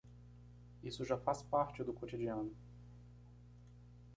Isso 0.81 1.05
já 1.05 1.15
faz 1.15 1.43
parte 1.43 1.83
do 1.83 1.93
cotidiano. 1.93 2.51